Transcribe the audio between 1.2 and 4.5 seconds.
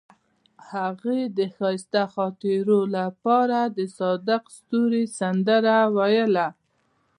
د ښایسته خاطرو لپاره د صادق